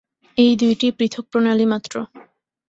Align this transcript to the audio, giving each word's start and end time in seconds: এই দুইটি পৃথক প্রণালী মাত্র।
এই 0.37 0.53
দুইটি 0.55 0.87
পৃথক 0.97 1.25
প্রণালী 1.31 1.65
মাত্র। 1.65 1.93